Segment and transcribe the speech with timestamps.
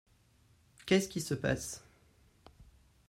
[0.87, 1.85] Qu’est-ce qui se passe?